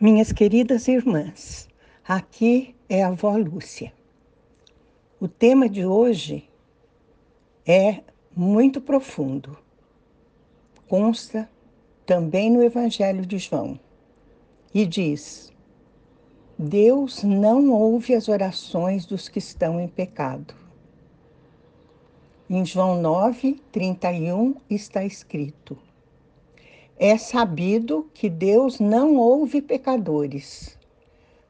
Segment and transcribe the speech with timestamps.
[0.00, 1.68] Minhas queridas irmãs,
[2.04, 3.92] aqui é a avó Lúcia.
[5.20, 6.50] O tema de hoje
[7.64, 8.02] é
[8.34, 9.56] muito profundo.
[10.88, 11.48] Consta
[12.04, 13.78] também no Evangelho de João
[14.74, 15.52] e diz:
[16.58, 20.56] Deus não ouve as orações dos que estão em pecado.
[22.50, 25.78] Em João 9, 31 está escrito:
[26.98, 30.78] é sabido que Deus não ouve pecadores,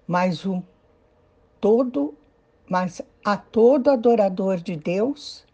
[0.06, 0.62] mas o
[1.60, 2.14] todo,
[2.68, 5.44] mas a todo adorador de Deus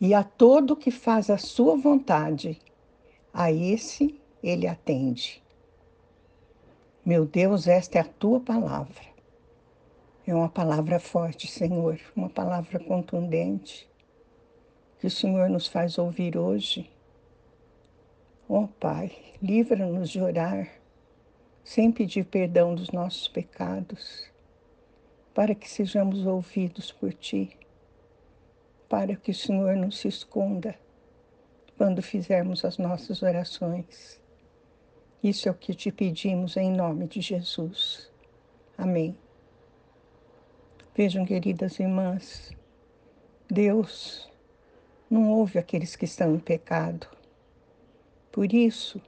[0.00, 2.60] e a todo que faz a sua vontade,
[3.32, 5.42] a esse ele atende.
[7.04, 9.14] Meu Deus, esta é a tua palavra.
[10.26, 13.88] É uma palavra forte, Senhor, uma palavra contundente
[14.98, 16.90] que o Senhor nos faz ouvir hoje
[18.46, 19.10] Ó oh, Pai,
[19.42, 20.70] livra-nos de orar
[21.64, 24.30] sem pedir perdão dos nossos pecados,
[25.32, 27.56] para que sejamos ouvidos por Ti,
[28.86, 30.78] para que o Senhor não se esconda
[31.78, 34.20] quando fizermos as nossas orações.
[35.22, 38.12] Isso é o que te pedimos em nome de Jesus.
[38.76, 39.16] Amém.
[40.94, 42.52] Vejam, queridas irmãs,
[43.50, 44.30] Deus
[45.08, 47.08] não ouve aqueles que estão em pecado.
[48.34, 49.00] Por isso,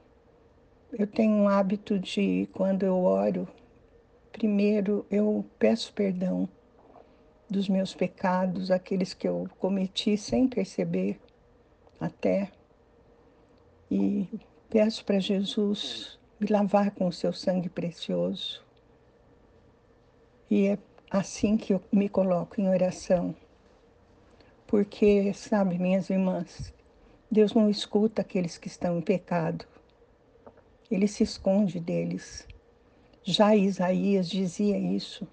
[0.89, 3.45] eu tenho um hábito de, quando eu oro,
[4.31, 6.47] primeiro eu peço perdão
[7.49, 11.19] dos meus pecados, aqueles que eu cometi sem perceber
[11.99, 12.53] até,
[13.91, 14.29] e
[14.69, 18.63] peço para Jesus me lavar com o seu sangue precioso.
[20.49, 20.77] E é
[21.11, 23.35] assim que eu me coloco em oração.
[24.65, 26.73] Porque, sabe, minhas irmãs,
[27.29, 29.65] Deus não escuta aqueles que estão em pecado.
[30.89, 32.47] Ele se esconde deles.
[33.21, 35.27] Já Isaías dizia isso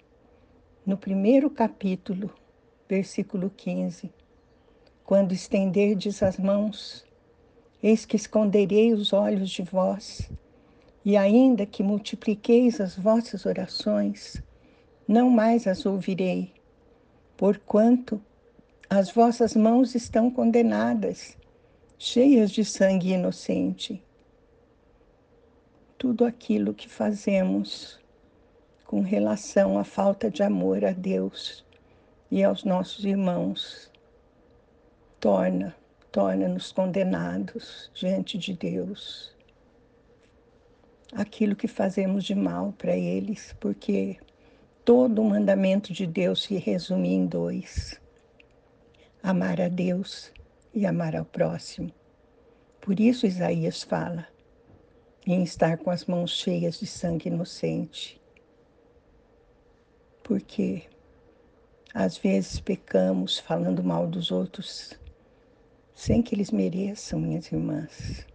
[0.85, 2.29] no primeiro capítulo,
[2.89, 4.11] versículo 15.
[5.05, 7.05] Quando estenderdes as mãos,
[7.81, 10.29] eis que esconderei os olhos de vós,
[11.05, 14.43] e ainda que multipliqueis as vossas orações,
[15.07, 16.51] não mais as ouvirei,
[17.37, 18.21] porquanto
[18.89, 21.37] as vossas mãos estão condenadas
[21.97, 24.03] cheias de sangue inocente.
[25.97, 27.99] Tudo aquilo que fazemos
[28.85, 31.65] com relação à falta de amor a Deus
[32.29, 33.91] e aos nossos irmãos
[35.19, 35.75] torna
[36.11, 39.35] torna-nos condenados diante de Deus.
[41.11, 44.17] Aquilo que fazemos de mal para eles, porque
[44.85, 47.99] todo o mandamento de Deus se resume em dois:
[49.21, 50.31] amar a Deus
[50.75, 51.89] e amar ao próximo.
[52.81, 54.27] Por isso Isaías fala
[55.25, 58.21] em estar com as mãos cheias de sangue inocente.
[60.21, 60.83] Porque
[61.93, 64.99] às vezes pecamos falando mal dos outros
[65.95, 68.27] sem que eles mereçam, minhas irmãs.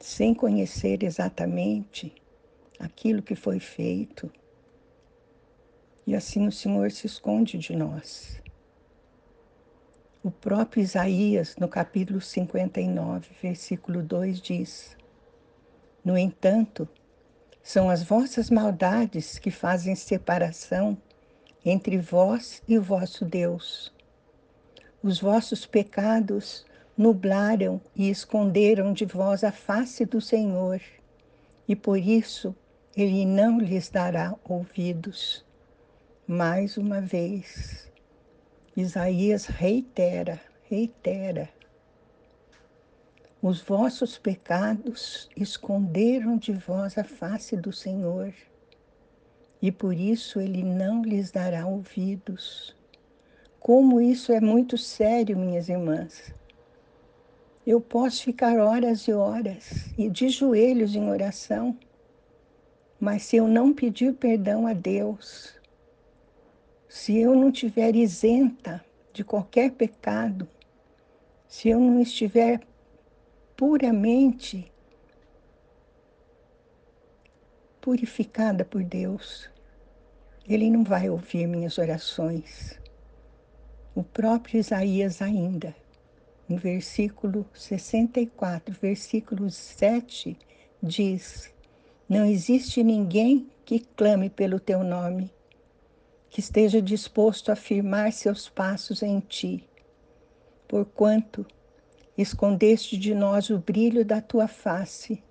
[0.00, 2.12] Sem conhecer exatamente
[2.78, 4.30] aquilo que foi feito.
[6.04, 8.42] E assim o Senhor se esconde de nós.
[10.24, 14.96] O próprio Isaías, no capítulo 59, versículo 2, diz:
[16.04, 16.88] No entanto,
[17.60, 20.96] são as vossas maldades que fazem separação
[21.64, 23.92] entre vós e o vosso Deus.
[25.02, 26.64] Os vossos pecados
[26.96, 30.80] nublaram e esconderam de vós a face do Senhor,
[31.66, 32.54] e por isso
[32.96, 35.44] ele não lhes dará ouvidos.
[36.28, 37.90] Mais uma vez,
[38.74, 41.50] Isaías reitera, reitera.
[43.42, 48.32] Os vossos pecados esconderam de vós a face do Senhor,
[49.60, 52.74] e por isso ele não lhes dará ouvidos.
[53.60, 56.32] Como isso é muito sério, minhas irmãs.
[57.66, 61.76] Eu posso ficar horas e horas e de joelhos em oração,
[62.98, 65.60] mas se eu não pedir perdão a Deus,
[66.92, 68.84] se eu não estiver isenta
[69.14, 70.46] de qualquer pecado,
[71.48, 72.60] se eu não estiver
[73.56, 74.70] puramente
[77.80, 79.48] purificada por Deus,
[80.46, 82.78] Ele não vai ouvir minhas orações.
[83.94, 85.74] O próprio Isaías ainda,
[86.46, 90.36] no versículo 64, versículo 7,
[90.82, 91.50] diz:
[92.06, 95.32] Não existe ninguém que clame pelo teu nome
[96.32, 99.68] que esteja disposto a firmar seus passos em ti,
[100.66, 101.46] porquanto
[102.16, 105.22] escondeste de nós o brilho da tua face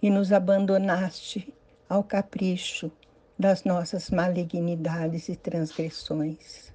[0.00, 1.52] e nos abandonaste
[1.88, 2.88] ao capricho
[3.36, 6.72] das nossas malignidades e transgressões.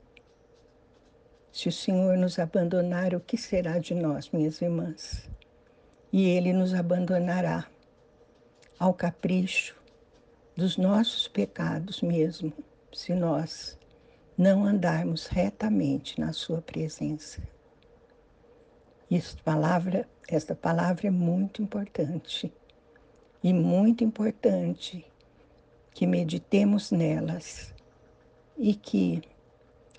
[1.50, 5.30] Se o Senhor nos abandonar, o que será de nós, minhas irmãs?
[6.12, 7.66] E Ele nos abandonará
[8.78, 9.74] ao capricho
[10.54, 12.52] dos nossos pecados mesmo,
[12.94, 13.78] se nós
[14.38, 17.42] não andarmos retamente na Sua presença.
[19.10, 22.54] Esta palavra, esta palavra é muito importante
[23.44, 25.06] e muito importante
[25.92, 27.74] que meditemos nelas
[28.58, 29.22] e que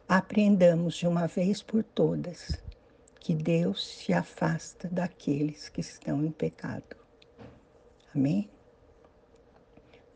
[0.08, 2.62] aprendamos de uma vez por todas
[3.20, 6.96] que Deus se afasta daqueles que estão em pecado.
[8.14, 8.48] Amém?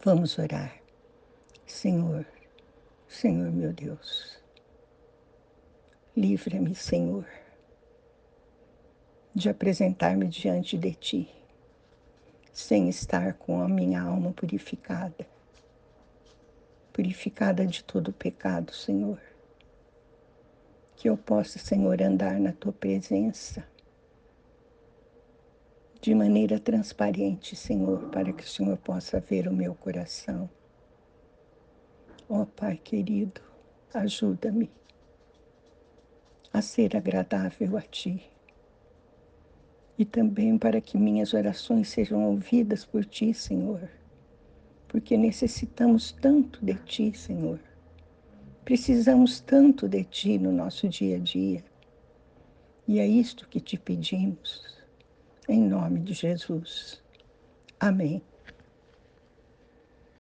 [0.04, 0.80] Vamos orar.
[1.66, 2.26] Senhor,
[3.12, 4.38] Senhor meu Deus,
[6.17, 7.26] livra-me, Senhor,
[9.35, 11.31] de apresentar-me diante de Ti,
[12.55, 15.26] sem estar com a minha alma purificada,
[16.91, 19.20] purificada de todo pecado, Senhor.
[20.97, 23.62] Que eu possa, Senhor, andar na Tua presença
[26.00, 30.49] de maneira transparente, Senhor, para que o Senhor possa ver o meu coração.
[32.34, 33.43] Ó oh, Pai querido,
[33.93, 34.70] ajuda-me
[36.50, 38.23] a ser agradável a Ti
[39.99, 43.87] e também para que minhas orações sejam ouvidas por Ti, Senhor,
[44.88, 47.61] porque necessitamos tanto de Ti, Senhor.
[48.64, 51.62] Precisamos tanto de Ti no nosso dia a dia.
[52.88, 54.79] E é isto que te pedimos
[55.46, 57.02] em nome de Jesus.
[57.79, 58.23] Amém.